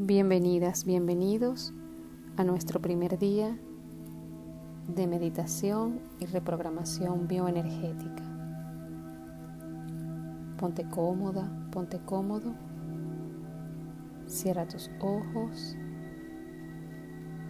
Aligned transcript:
Bienvenidas, 0.00 0.84
bienvenidos 0.84 1.74
a 2.36 2.44
nuestro 2.44 2.80
primer 2.80 3.18
día 3.18 3.58
de 4.86 5.08
meditación 5.08 5.98
y 6.20 6.26
reprogramación 6.26 7.26
bioenergética. 7.26 8.22
Ponte 10.56 10.88
cómoda, 10.88 11.50
ponte 11.72 11.98
cómodo, 11.98 12.54
cierra 14.28 14.68
tus 14.68 14.88
ojos 15.00 15.76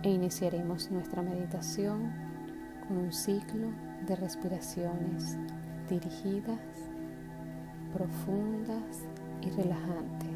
e 0.02 0.08
iniciaremos 0.08 0.90
nuestra 0.90 1.20
meditación 1.20 2.14
con 2.86 2.96
un 2.96 3.12
ciclo 3.12 3.68
de 4.06 4.16
respiraciones 4.16 5.36
dirigidas, 5.90 6.58
profundas 7.92 9.04
y 9.42 9.50
relajantes. 9.50 10.27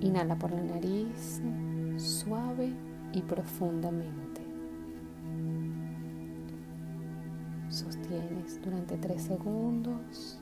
Inhala 0.00 0.36
por 0.36 0.50
la 0.50 0.62
nariz, 0.62 1.42
suave 1.96 2.72
y 3.12 3.20
profundamente. 3.22 4.40
Sostienes 7.68 8.60
durante 8.62 8.96
tres 8.96 9.22
segundos. 9.22 10.40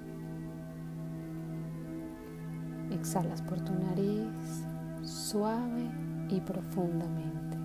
Exhalas 2.91 3.43
por 3.43 3.61
tu 3.61 3.73
nariz, 3.75 4.65
suave 5.03 5.91
y 6.29 6.41
profundamente. 6.41 7.59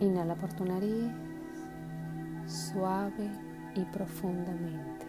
Inhala 0.00 0.34
por 0.36 0.52
tu 0.52 0.64
nariz, 0.64 1.10
suave 2.46 3.28
y 3.74 3.84
profundamente. 3.86 5.07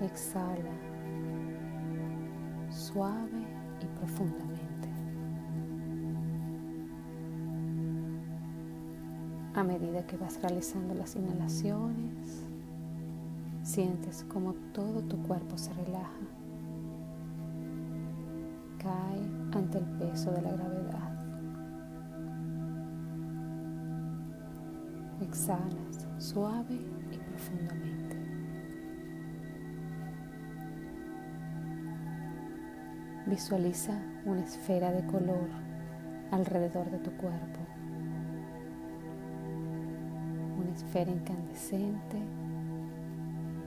Exhala 0.00 0.90
suave 2.70 3.46
y 3.82 3.86
profundamente. 3.98 4.88
A 9.54 9.62
medida 9.62 10.06
que 10.06 10.16
vas 10.16 10.40
realizando 10.40 10.94
las 10.94 11.16
inhalaciones, 11.16 12.46
sientes 13.62 14.24
como 14.24 14.54
todo 14.72 15.02
tu 15.02 15.18
cuerpo 15.22 15.58
se 15.58 15.72
relaja, 15.74 16.08
cae 18.78 19.20
ante 19.52 19.78
el 19.78 19.84
peso 19.98 20.30
de 20.30 20.42
la 20.42 20.52
gravedad. 20.52 21.10
Exhalas 25.20 26.08
suave 26.18 26.80
y 27.12 27.18
profundamente. 27.18 28.29
Visualiza 33.26 33.92
una 34.24 34.40
esfera 34.40 34.90
de 34.92 35.06
color 35.06 35.48
alrededor 36.30 36.90
de 36.90 36.98
tu 36.98 37.10
cuerpo. 37.12 37.60
Una 40.58 40.72
esfera 40.72 41.10
incandescente, 41.10 42.18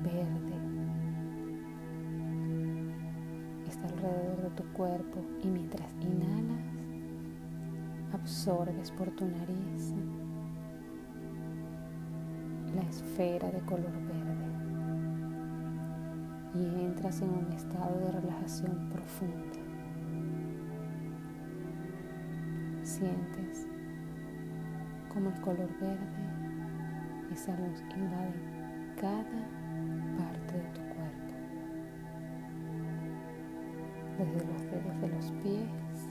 verde. 0.03 0.53
Está 3.67 3.87
alrededor 3.87 4.41
de 4.41 4.49
tu 4.49 4.63
cuerpo 4.73 5.21
y 5.43 5.47
mientras 5.47 5.91
inhalas, 6.01 6.65
absorbes 8.13 8.91
por 8.91 9.11
tu 9.11 9.25
nariz 9.25 9.93
la 12.75 12.81
esfera 12.81 13.51
de 13.51 13.59
color 13.61 13.91
verde 14.07 14.52
y 16.53 16.65
entras 16.85 17.21
en 17.21 17.29
un 17.29 17.51
estado 17.51 17.99
de 17.99 18.11
relajación 18.11 18.89
profunda. 18.89 19.57
Sientes 22.83 23.67
como 25.11 25.29
el 25.29 25.41
color 25.41 25.69
verde, 25.79 25.99
esa 27.31 27.55
luz 27.57 27.81
invade 27.95 28.33
cada 28.99 29.23
parte 30.17 30.53
de 30.53 30.69
tu 30.73 30.81
cuerpo, 30.93 31.33
desde 34.17 34.45
los 34.45 34.61
dedos 34.61 35.01
de 35.01 35.07
los 35.09 35.31
pies, 35.43 36.09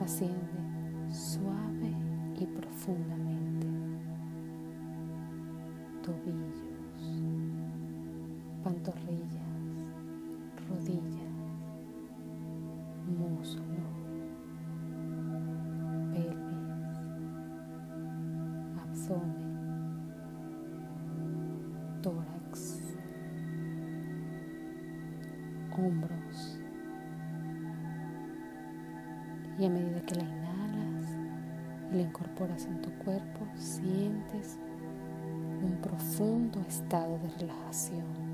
asciende 0.00 0.68
suave 1.10 1.92
y 2.38 2.46
profundamente, 2.46 3.66
tobillo 6.02 6.47
pantorrillas, 8.68 9.48
rodillas, 10.68 11.32
muslo, 13.06 13.62
pelvis, 16.12 16.98
abdomen, 18.82 19.48
tórax, 22.02 22.82
hombros. 25.72 26.60
Y 29.58 29.64
a 29.64 29.70
medida 29.70 30.02
que 30.02 30.14
la 30.14 30.24
inhalas 30.24 31.16
y 31.90 31.94
la 31.96 32.02
incorporas 32.02 32.66
en 32.66 32.82
tu 32.82 32.90
cuerpo, 32.98 33.46
sientes 33.54 34.58
un 35.62 35.78
profundo 35.80 36.60
estado 36.68 37.18
de 37.18 37.28
relajación. 37.38 38.27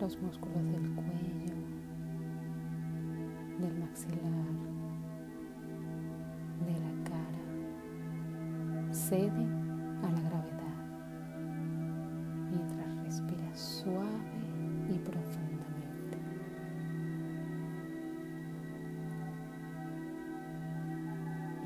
Los 0.00 0.18
músculos 0.22 0.64
del 0.72 0.90
cuello, 0.94 1.54
del 3.58 3.78
maxilar, 3.78 4.56
de 6.64 6.72
la 6.72 7.04
cara, 7.04 7.42
ceden 8.92 9.52
a 10.02 10.10
la 10.10 10.20
gravedad 10.22 10.60
mientras 12.50 12.96
respiras 13.04 13.60
suave 13.60 14.08
y 14.88 14.98
profundamente. 14.98 16.16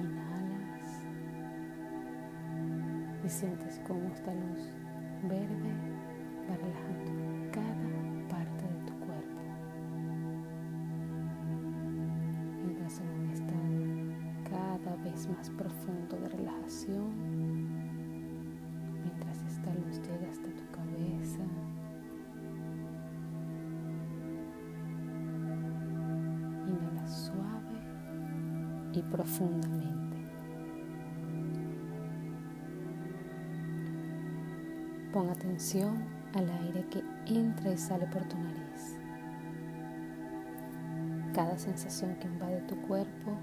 Inhalas 0.00 1.06
y 3.24 3.28
sientes 3.28 3.80
cómo 3.86 4.08
esta 4.12 4.34
luz 4.34 4.72
verde 5.22 5.72
va 6.50 6.56
relajando 6.56 7.52
cada 7.52 7.93
más 15.28 15.48
profundo 15.50 16.16
de 16.16 16.28
relajación 16.28 17.12
mientras 19.02 19.42
esta 19.44 19.72
luz 19.74 20.00
llega 20.02 20.30
hasta 20.30 20.48
tu 20.50 20.70
cabeza. 20.70 21.40
Inhala 26.66 27.06
suave 27.06 27.78
y 28.92 29.02
profundamente. 29.02 30.16
Pon 35.12 35.30
atención 35.30 36.04
al 36.34 36.50
aire 36.50 36.84
que 36.90 37.02
entra 37.26 37.72
y 37.72 37.78
sale 37.78 38.06
por 38.06 38.24
tu 38.24 38.36
nariz. 38.36 38.98
Cada 41.32 41.56
sensación 41.56 42.16
que 42.16 42.26
invade 42.26 42.60
tu 42.62 42.76
cuerpo 42.82 43.38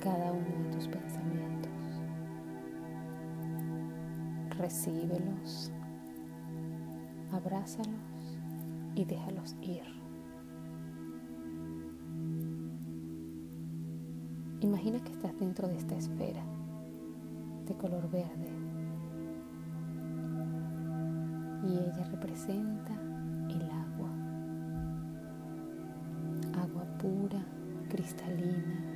cada 0.00 0.32
uno 0.32 0.64
de 0.64 0.76
tus 0.76 0.88
pensamientos. 0.88 1.70
Recíbelos, 4.56 5.70
abrázalos 7.32 8.38
y 8.94 9.04
déjalos 9.04 9.56
ir. 9.62 9.82
Imagina 14.60 15.00
que 15.00 15.12
estás 15.12 15.38
dentro 15.38 15.68
de 15.68 15.76
esta 15.76 15.96
esfera 15.96 16.42
de 17.66 17.74
color 17.74 18.10
verde 18.10 18.50
y 21.66 21.72
ella 21.72 22.04
representa 22.10 22.92
el 23.48 23.62
agua, 23.70 24.10
agua 26.62 26.84
pura, 26.98 27.42
cristalina, 27.88 28.89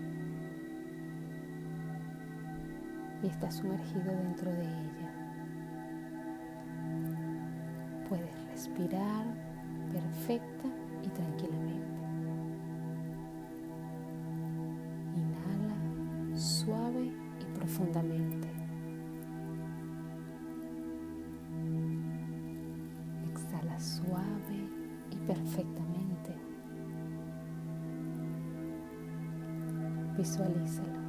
y 3.25 3.29
estás 3.29 3.55
sumergido 3.57 4.05
dentro 4.05 4.51
de 4.53 4.63
ella. 4.63 5.11
Puedes 8.09 8.47
respirar 8.51 9.25
perfecta 9.93 10.69
y 11.03 11.09
tranquilamente. 11.09 11.95
suave 16.37 17.13
y 17.41 17.45
profundamente. 17.57 18.49
Exhala 23.31 23.79
suave 23.79 24.69
y 25.11 25.17
perfectamente. 25.27 26.35
Visualízalo, 30.17 31.04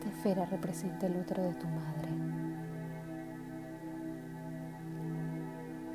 Esta 0.00 0.12
esfera 0.12 0.46
representa 0.46 1.06
el 1.08 1.16
útero 1.16 1.42
de 1.42 1.52
tu 1.56 1.66
madre. 1.66 2.08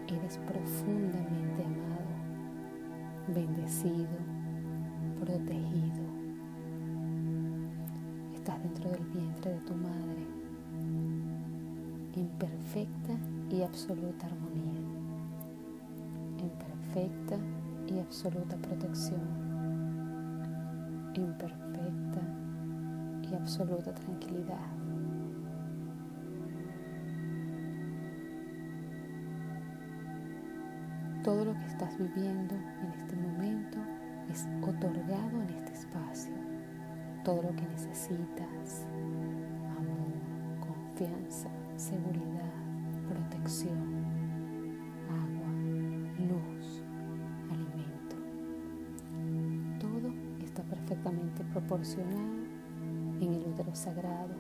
Eres 0.08 0.38
profundamente 0.46 1.64
amado, 1.64 2.14
bendecido, 3.34 4.06
protegido. 5.20 6.04
Estás 8.36 8.62
dentro 8.62 8.92
del 8.92 9.06
vientre 9.06 9.54
de 9.54 9.60
tu 9.62 9.74
madre 9.74 10.28
en 12.16 12.28
perfecta 12.38 13.14
y 13.50 13.64
absoluta 13.64 14.28
armonía, 14.28 14.82
en 16.38 16.50
perfecta 16.60 17.38
y 17.88 18.00
absoluta 18.00 18.56
protección, 18.58 19.22
en 21.16 21.34
perfecta 21.40 21.65
absoluta 23.46 23.94
tranquilidad. 23.94 24.58
Todo 31.24 31.46
lo 31.46 31.54
que 31.54 31.66
estás 31.68 31.96
viviendo 32.00 32.56
en 32.56 32.92
este 33.00 33.16
momento 33.16 33.78
es 34.32 34.48
otorgado 34.64 35.44
en 35.44 35.50
este 35.58 35.74
espacio. 35.74 36.34
Todo 37.24 37.44
lo 37.44 37.56
que 37.56 37.68
necesitas, 37.68 38.88
amor, 39.78 40.66
confianza, 40.66 41.50
seguridad, 41.76 42.52
protección, 43.08 44.06
agua, 45.08 45.52
luz, 46.18 46.82
alimento. 47.52 48.16
Todo 49.80 50.12
está 50.44 50.64
perfectamente 50.64 51.44
proporcionado 51.54 52.45
sagrado. 53.76 54.34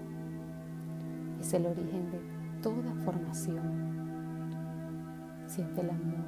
Es 1.39 1.53
el 1.53 1.65
origen 1.65 2.11
de 2.11 2.19
toda 2.61 2.93
formación. 3.03 3.95
Siente 5.47 5.81
el 5.81 5.89
amor 5.89 6.25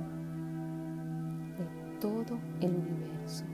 de 1.57 1.99
todo 1.99 2.37
el 2.61 2.75
universo, 2.75 3.45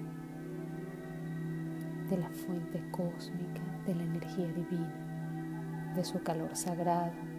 de 2.09 2.17
la 2.17 2.29
fuente 2.29 2.83
cósmica, 2.91 3.61
de 3.85 3.95
la 3.95 4.03
energía 4.03 4.47
divina, 4.47 5.93
de 5.95 6.03
su 6.03 6.21
calor 6.21 6.55
sagrado 6.55 7.33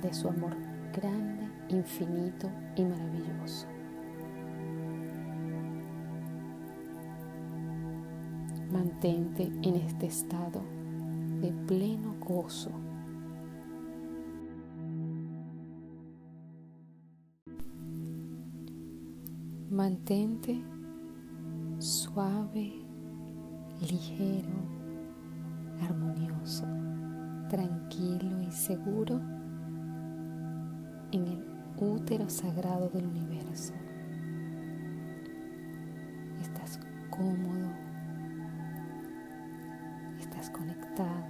de 0.00 0.14
su 0.14 0.28
amor 0.28 0.56
grande, 0.94 1.48
infinito 1.68 2.50
y 2.76 2.84
maravilloso. 2.84 3.66
Mantente 8.70 9.50
en 9.62 9.74
este 9.76 10.06
estado 10.06 10.62
de 11.40 11.52
pleno 11.66 12.14
gozo. 12.20 12.70
Mantente 19.70 20.62
suave, 21.78 22.72
ligero, 23.80 24.48
armonioso, 25.82 26.66
tranquilo 27.48 28.42
y 28.42 28.50
seguro 28.50 29.20
en 31.12 31.26
el 31.26 31.44
útero 31.78 32.28
sagrado 32.28 32.88
del 32.90 33.06
universo. 33.06 33.72
Estás 36.42 36.80
cómodo, 37.10 37.59
estás 40.40 40.50
conectado, 40.50 41.26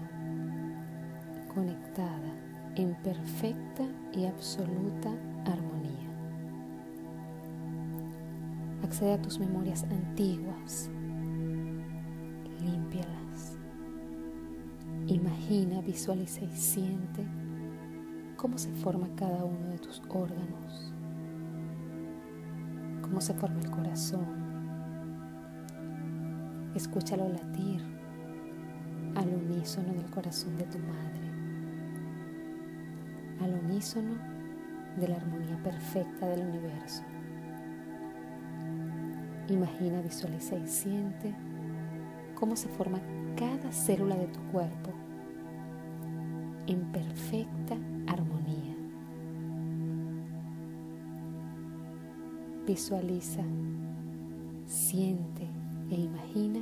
conectada 1.53 2.33
en 2.77 2.95
perfecta 3.03 3.83
y 4.13 4.27
absoluta 4.27 5.11
armonía. 5.47 6.09
Accede 8.85 9.15
a 9.15 9.23
tus 9.23 9.41
memorias 9.41 9.83
antiguas, 9.85 10.89
límpialas. 12.61 13.59
Imagina, 15.09 15.81
visualiza 15.81 16.45
y 16.45 16.57
siente 16.57 17.27
cómo 18.37 18.59
se 18.59 18.71
forma 18.75 19.09
cada 19.17 19.45
uno 19.45 19.71
de 19.71 19.79
tus 19.79 20.01
órganos, 20.09 20.93
cómo 23.03 23.21
se 23.21 23.35
forma 23.35 23.59
el 23.59 23.71
corazón. 23.71 24.41
Escúchalo 26.77 27.29
latir 27.29 28.00
al 29.17 29.29
unísono 29.29 29.93
del 29.93 30.07
corazón 30.11 30.57
de 30.59 30.65
tu 30.65 30.79
madre, 30.79 31.21
al 33.41 33.55
unísono 33.65 34.15
de 34.97 35.09
la 35.09 35.17
armonía 35.17 35.63
perfecta 35.63 36.29
del 36.29 36.47
universo. 36.47 37.03
Imagina, 39.49 40.01
visualiza 40.01 40.57
y 40.57 40.67
siente 40.67 41.35
cómo 42.35 42.57
se 42.57 42.69
forma 42.69 43.01
cada 43.37 43.73
célula 43.73 44.17
de 44.17 44.29
tu 44.29 44.41
cuerpo 44.53 44.91
en 46.67 46.81
perfecta 46.93 47.77
armonía. 48.07 48.77
Visualiza, 52.67 53.43
siente 54.67 55.49
e 55.91 55.97
imagina 55.97 56.61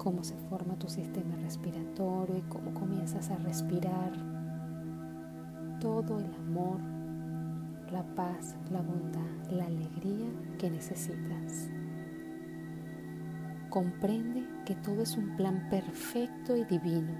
cómo 0.00 0.24
se 0.24 0.34
forma 0.48 0.78
tu 0.78 0.88
sistema 0.88 1.36
respiratorio 1.36 2.38
y 2.38 2.42
cómo 2.48 2.72
comienzas 2.72 3.30
a 3.30 3.36
respirar 3.36 4.12
todo 5.78 6.18
el 6.18 6.34
amor, 6.36 6.80
la 7.92 8.02
paz, 8.14 8.56
la 8.70 8.80
bondad, 8.80 9.50
la 9.50 9.66
alegría 9.66 10.30
que 10.58 10.70
necesitas. 10.70 11.68
Comprende 13.68 14.42
que 14.64 14.74
todo 14.74 15.02
es 15.02 15.18
un 15.18 15.36
plan 15.36 15.68
perfecto 15.68 16.56
y 16.56 16.64
divino 16.64 17.12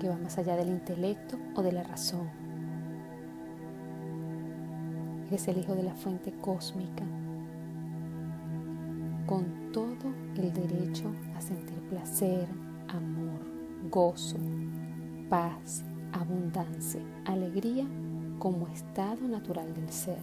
que 0.00 0.08
va 0.08 0.16
más 0.16 0.36
allá 0.36 0.56
del 0.56 0.68
intelecto 0.68 1.38
o 1.54 1.62
de 1.62 1.70
la 1.70 1.84
razón. 1.84 2.28
Eres 5.28 5.46
el 5.46 5.58
hijo 5.58 5.76
de 5.76 5.84
la 5.84 5.94
fuente 5.94 6.32
cósmica, 6.40 7.04
con 9.26 9.72
todo 9.72 10.12
el 10.36 10.52
derecho 10.52 11.10
a 11.36 11.40
sentir 11.40 11.80
placer, 11.88 12.46
amor, 12.88 13.40
gozo, 13.90 14.36
paz, 15.28 15.84
abundancia, 16.12 17.00
alegría 17.24 17.86
como 18.38 18.68
estado 18.68 19.26
natural 19.26 19.72
del 19.74 19.88
ser. 19.90 20.18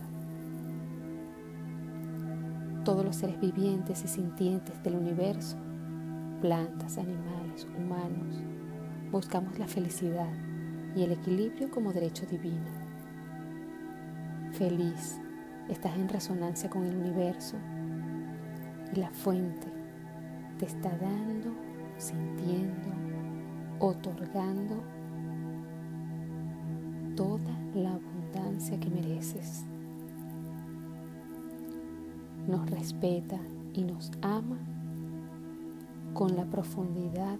Todos 2.83 3.05
los 3.05 3.15
seres 3.15 3.39
vivientes 3.39 4.03
y 4.03 4.07
sintientes 4.07 4.81
del 4.83 4.95
universo, 4.95 5.57
plantas, 6.41 6.97
animales, 6.97 7.67
humanos, 7.77 8.43
buscamos 9.11 9.57
la 9.59 9.67
felicidad 9.67 10.31
y 10.95 11.03
el 11.03 11.11
equilibrio 11.11 11.69
como 11.69 11.93
derecho 11.93 12.25
divino. 12.25 12.69
Feliz, 14.53 15.19
estás 15.69 15.95
en 15.95 16.09
resonancia 16.09 16.69
con 16.69 16.85
el 16.85 16.95
universo 16.95 17.57
y 18.93 18.99
la 18.99 19.09
fuente 19.11 19.67
te 20.57 20.65
está 20.65 20.89
dando, 20.97 21.51
sintiendo, 21.97 22.89
otorgando 23.79 24.83
toda 27.15 27.51
la 27.73 27.93
abundancia 27.93 28.79
que 28.79 28.89
mereces. 28.89 29.65
Nos 32.47 32.69
respeta 32.69 33.39
y 33.73 33.83
nos 33.83 34.11
ama 34.21 34.57
con 36.13 36.35
la 36.35 36.45
profundidad 36.45 37.37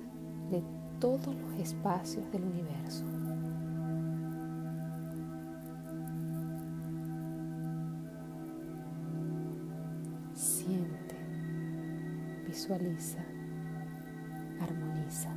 de 0.50 0.64
todos 1.00 1.36
los 1.36 1.54
espacios 1.60 2.32
del 2.32 2.44
universo. 2.44 3.06
visualiza, 12.72 13.20
armoniza. 14.62 15.30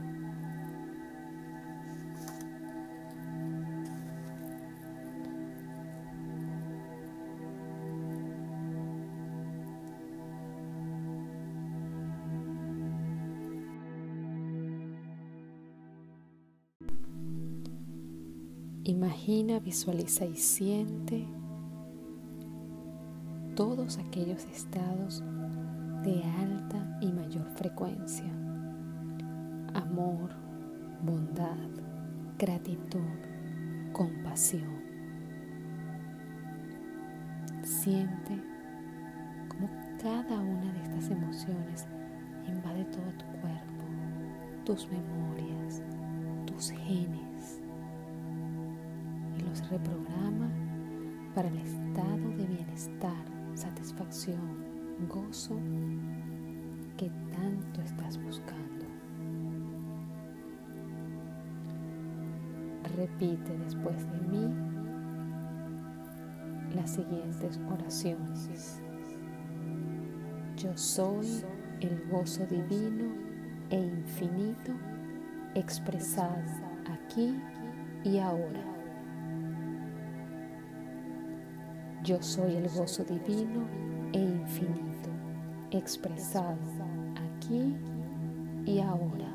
Imagina, 18.85 19.59
visualiza 19.59 20.25
y 20.25 20.37
siente 20.37 21.27
todos 23.57 23.99
aquellos 23.99 24.45
estados 24.45 25.25
de 26.05 26.23
alta 26.23 26.84
y 27.05 27.13
mayor 27.13 27.47
frecuencia. 27.51 28.33
Amor, 29.75 30.31
bondad, 31.03 31.69
gratitud, 32.39 33.19
compasión. 33.93 34.83
Siente 37.63 38.41
como 39.49 39.69
cada 40.03 40.41
una 40.41 40.73
de 40.73 40.83
estas 40.83 41.11
emociones 41.11 41.87
invade 42.47 42.85
todo 42.87 43.13
tu 43.19 43.27
cuerpo, 43.41 43.85
tus 44.65 44.89
memorias, 44.89 45.83
tus 46.47 46.71
genes 46.71 47.61
y 49.39 49.43
los 49.43 49.69
reprograma 49.69 50.49
para 51.35 51.49
el 51.49 51.59
estado 51.59 52.29
de 52.37 52.47
bienestar, 52.47 53.25
satisfacción, 53.55 54.65
gozo 55.09 55.59
que 56.97 57.11
tanto 57.33 57.81
estás 57.83 58.19
buscando. 58.23 58.87
Repite 62.97 63.59
después 63.59 63.97
de 64.11 64.19
mí 64.29 64.55
las 66.75 66.91
siguientes 66.91 67.61
oraciones. 67.71 68.81
Yo 70.57 70.77
soy 70.77 71.27
el 71.81 72.09
gozo 72.11 72.47
divino 72.47 73.13
e 73.71 73.79
infinito 73.79 74.73
expresado 75.55 76.43
aquí 76.87 77.37
y 78.05 78.19
ahora. 78.19 78.63
Yo 82.05 82.23
soy 82.23 82.55
el 82.57 82.69
gozo 82.69 83.03
divino 83.05 83.67
e 84.13 84.19
infinito 84.19 85.11
expresado 85.71 86.74
aquí 87.45 87.75
y 88.67 88.81
ahora. 88.81 89.33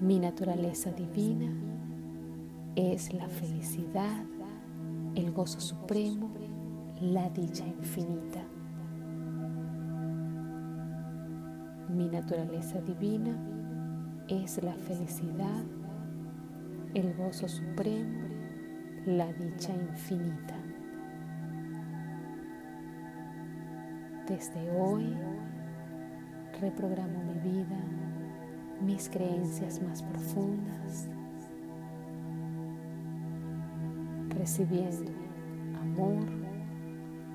Mi 0.00 0.18
naturaleza 0.18 0.92
divina 0.92 1.50
es 2.74 3.12
la 3.14 3.28
felicidad, 3.28 4.24
el 5.14 5.32
gozo 5.32 5.60
supremo, 5.60 6.30
la 7.00 7.28
dicha 7.30 7.66
infinita. 7.66 8.42
Mi 11.88 12.08
naturaleza 12.08 12.80
divina 12.80 13.36
es 14.28 14.62
la 14.62 14.74
felicidad, 14.74 15.64
el 16.94 17.14
gozo 17.14 17.48
supremo, 17.48 18.24
la 19.06 19.32
dicha 19.32 19.72
infinita. 19.74 20.63
Desde 24.28 24.70
hoy 24.70 25.14
reprogramo 26.58 27.22
mi 27.24 27.34
vida, 27.40 27.76
mis 28.80 29.10
creencias 29.10 29.82
más 29.82 30.02
profundas, 30.02 31.10
recibiendo 34.30 35.12
amor, 35.78 36.24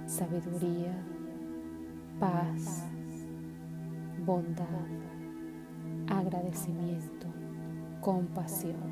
sabiduría, 0.07 0.95
paz, 2.19 2.87
bondad, 4.25 4.65
agradecimiento, 6.07 7.27
compasión. 8.01 8.89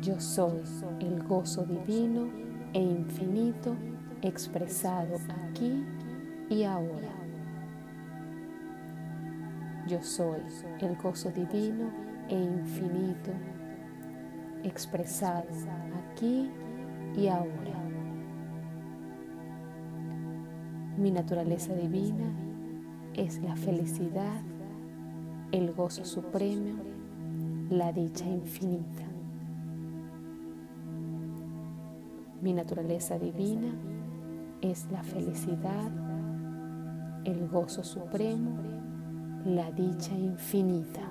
Yo 0.00 0.18
soy 0.18 0.62
el 1.00 1.22
gozo 1.22 1.66
divino 1.66 2.51
e 2.72 2.80
infinito 2.80 3.76
expresado 4.22 5.16
aquí 5.46 5.84
y 6.48 6.64
ahora. 6.64 7.12
Yo 9.86 10.00
soy 10.02 10.40
el 10.80 10.96
gozo 10.96 11.30
divino 11.30 11.90
e 12.28 12.36
infinito 12.36 13.32
expresado 14.62 15.48
aquí 16.12 16.50
y 17.16 17.26
ahora. 17.26 17.82
Mi 20.96 21.10
naturaleza 21.10 21.74
divina 21.74 22.30
es 23.14 23.42
la 23.42 23.56
felicidad, 23.56 24.40
el 25.50 25.72
gozo 25.72 26.04
supremo, 26.04 26.82
la 27.70 27.92
dicha 27.92 28.26
infinita. 28.26 29.11
Mi 32.42 32.52
naturaleza 32.52 33.20
divina 33.20 33.72
es 34.62 34.90
la 34.90 35.04
felicidad, 35.04 35.92
el 37.24 37.46
gozo 37.46 37.84
supremo, 37.84 38.58
la 39.44 39.70
dicha 39.70 40.12
infinita. 40.12 41.08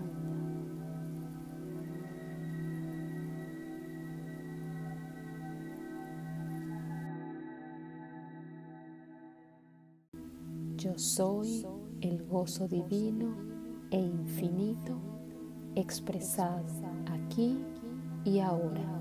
Yo 10.75 10.97
soy 10.97 11.65
el 12.01 12.25
gozo 12.25 12.67
divino 12.67 13.37
e 13.89 13.97
infinito 13.97 14.99
expresado 15.75 16.65
aquí 17.05 17.57
y 18.25 18.39
ahora. 18.39 19.00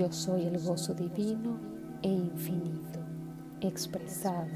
Yo 0.00 0.10
soy 0.10 0.46
el 0.46 0.58
gozo 0.58 0.94
divino 0.94 1.60
e 2.00 2.08
infinito 2.08 3.00
expresado 3.60 4.48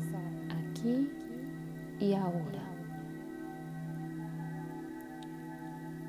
aquí 0.48 1.10
y 2.00 2.14
ahora. 2.14 2.62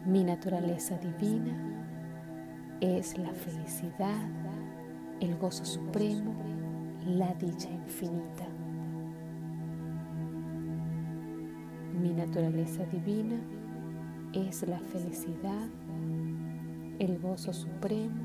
Mi 0.06 0.24
naturaleza 0.24 0.98
divina 1.00 1.54
es 2.80 3.18
la 3.18 3.34
felicidad, 3.34 4.26
el 5.20 5.36
gozo 5.38 5.66
supremo 5.66 6.34
la 7.06 7.34
dicha 7.34 7.70
infinita. 7.70 8.48
Mi 12.02 12.14
naturaleza 12.14 12.86
divina 12.86 13.42
es 14.32 14.66
la 14.66 14.80
felicidad, 14.80 15.68
el 17.00 17.20
gozo 17.20 17.52
supremo, 17.52 18.25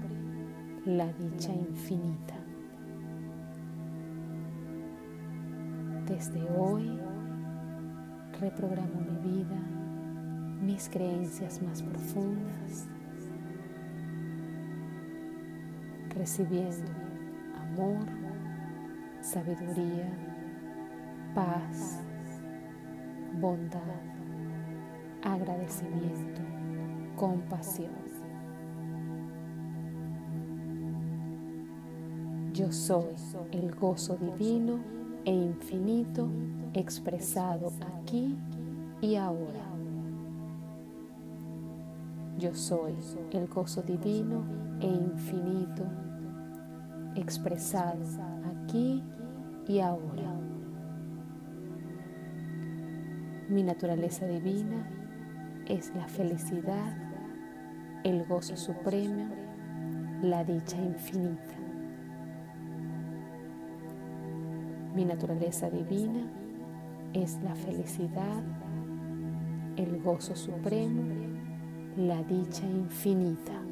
la 0.87 1.13
dicha 1.13 1.53
infinita. 1.53 2.35
Desde 6.07 6.43
hoy 6.51 6.99
reprogramo 8.41 9.01
mi 9.01 9.31
vida, 9.31 9.59
mis 10.63 10.89
creencias 10.89 11.61
más 11.63 11.83
profundas, 11.83 12.89
recibiendo 16.15 16.91
amor, 17.59 18.07
sabiduría, 19.21 20.11
paz, 21.35 22.01
bondad, 23.39 23.81
agradecimiento, 25.23 26.41
compasión. 27.17 28.10
Yo 32.61 32.71
soy 32.73 33.15
el 33.53 33.75
gozo 33.75 34.19
divino 34.19 34.81
e 35.25 35.33
infinito 35.33 36.29
expresado 36.75 37.73
aquí 37.97 38.37
y 39.01 39.17
ahora. 39.17 39.65
Yo 42.39 42.55
soy 42.55 42.97
el 43.31 43.49
gozo 43.49 43.81
divino 43.81 44.45
e 44.79 44.87
infinito 44.87 45.85
expresado 47.15 48.05
aquí 48.45 49.03
y 49.67 49.81
ahora. 49.81 50.39
Mi 53.49 53.63
naturaleza 53.63 54.27
divina 54.27 54.87
es 55.67 55.95
la 55.97 56.07
felicidad, 56.09 56.95
el 58.05 58.27
gozo 58.27 58.55
supremo, 58.55 59.31
la 60.21 60.45
dicha 60.45 60.77
infinita. 60.77 61.60
Mi 65.01 65.07
naturaleza 65.07 65.71
divina 65.71 66.31
es 67.15 67.39
la 67.43 67.55
felicidad, 67.55 68.45
el 69.77 69.99
gozo 70.03 70.37
supremo, 70.37 71.05
la 71.97 72.23
dicha 72.23 72.67
infinita. 72.67 73.63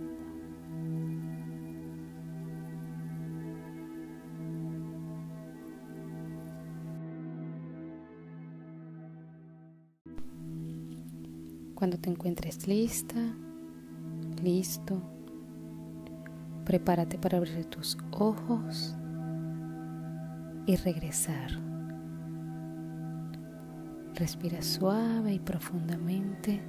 Cuando 11.75 11.99
te 11.99 12.09
encuentres 12.09 12.67
lista, 12.67 13.21
listo, 14.43 15.03
prepárate 16.65 17.19
para 17.19 17.37
abrir 17.37 17.67
tus 17.67 17.99
ojos 18.13 18.97
y 20.69 20.77
regresar. 20.77 21.51
Respira 24.15 24.61
suave 24.61 25.33
y 25.33 25.39
profundamente 25.39 26.61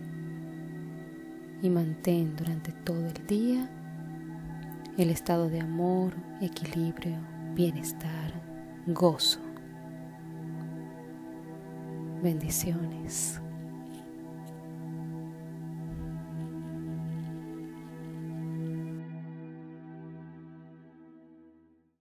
y 1.61 1.69
mantén 1.69 2.33
durante 2.37 2.71
todo 2.71 3.05
el 3.05 3.27
día 3.27 3.69
el 4.97 5.09
estado 5.09 5.49
de 5.49 5.59
amor, 5.59 6.13
equilibrio, 6.39 7.17
bienestar, 7.55 8.31
gozo. 8.87 9.41
Bendiciones. 12.23 13.41